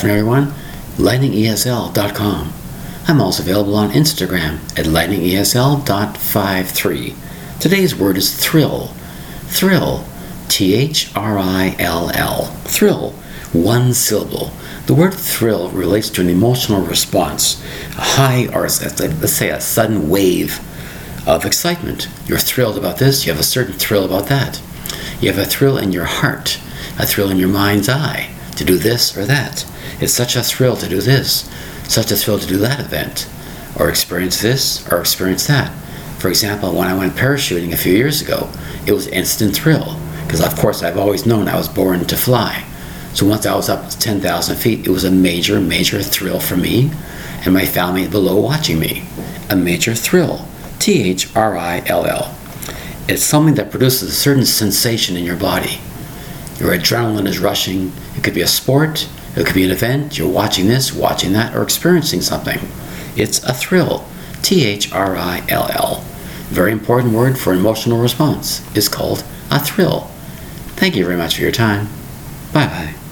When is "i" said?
11.36-11.74, 36.88-36.96, 41.48-41.56, 43.46-43.56, 51.56-51.82, 65.16-65.44